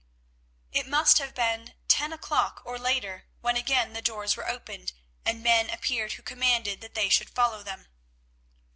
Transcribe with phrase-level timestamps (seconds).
[0.71, 4.93] It must have been ten o'clock or later when again the doors were opened,
[5.27, 7.85] and men appeared who commanded that they should follow them.